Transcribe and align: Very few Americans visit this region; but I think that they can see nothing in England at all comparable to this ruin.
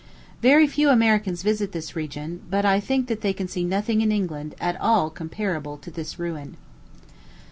Very 0.41 0.65
few 0.65 0.89
Americans 0.89 1.43
visit 1.43 1.73
this 1.73 1.95
region; 1.95 2.41
but 2.49 2.65
I 2.65 2.79
think 2.79 3.05
that 3.05 3.21
they 3.21 3.33
can 3.33 3.47
see 3.47 3.63
nothing 3.63 4.01
in 4.01 4.11
England 4.11 4.55
at 4.59 4.81
all 4.81 5.11
comparable 5.11 5.77
to 5.77 5.91
this 5.91 6.17
ruin. 6.17 6.57